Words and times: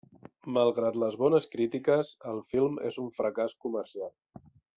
Malgrat 0.53 0.95
bones 1.23 1.47
crítiques, 1.57 2.15
el 2.33 2.41
film 2.55 2.81
és 2.91 2.99
un 3.05 3.13
fracàs 3.21 3.55
comercial. 3.67 4.13